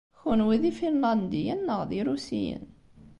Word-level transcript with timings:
Kunwi 0.19 0.55
d 0.61 0.63
Ifinlandiyen 0.71 1.59
neɣ 1.67 1.81
d 1.89 1.91
Irusiyen? 1.99 2.65